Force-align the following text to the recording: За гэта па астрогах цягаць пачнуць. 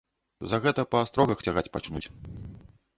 За 0.53 0.57
гэта 0.63 0.87
па 0.95 1.03
астрогах 1.05 1.45
цягаць 1.47 1.69
пачнуць. 1.77 2.05